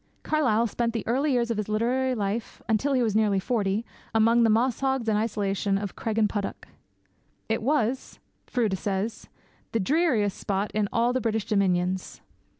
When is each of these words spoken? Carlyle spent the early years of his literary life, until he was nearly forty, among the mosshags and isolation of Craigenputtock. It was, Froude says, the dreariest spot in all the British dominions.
Carlyle 0.23 0.65
spent 0.65 0.93
the 0.93 1.05
early 1.05 1.31
years 1.31 1.51
of 1.51 1.57
his 1.57 1.69
literary 1.69 2.15
life, 2.15 2.59
until 2.67 2.93
he 2.93 3.03
was 3.03 3.15
nearly 3.15 3.37
forty, 3.39 3.85
among 4.15 4.41
the 4.41 4.49
mosshags 4.49 5.07
and 5.07 5.15
isolation 5.15 5.77
of 5.77 5.95
Craigenputtock. 5.95 6.65
It 7.47 7.61
was, 7.61 8.17
Froude 8.47 8.79
says, 8.79 9.29
the 9.73 9.79
dreariest 9.79 10.35
spot 10.39 10.71
in 10.73 10.89
all 10.91 11.13
the 11.13 11.21
British 11.21 11.45
dominions. 11.45 12.19